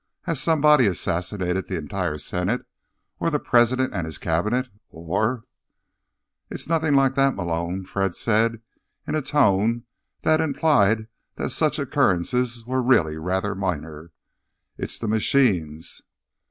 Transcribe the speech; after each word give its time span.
Has 0.23 0.41
somebody 0.41 0.87
assassinated 0.87 1.67
the 1.67 1.77
entire 1.77 2.17
senate? 2.17 2.65
Or 3.19 3.29
the 3.29 3.37
president 3.37 3.93
and 3.93 4.07
his 4.07 4.17
cabinet? 4.17 4.67
Or—" 4.89 5.43
"It's 6.49 6.67
nothing 6.67 6.95
like 6.95 7.13
that, 7.13 7.35
Malone," 7.35 7.85
Fred 7.85 8.15
said, 8.15 8.61
in 9.05 9.13
a 9.13 9.21
tone 9.21 9.83
that 10.23 10.41
implied 10.41 11.05
that 11.35 11.51
such 11.51 11.77
occurrences 11.77 12.65
were 12.65 12.81
really 12.81 13.17
rather 13.17 13.53
minor. 13.53 14.11
"It's 14.75 14.97
the 14.97 15.07
machines." 15.07 16.01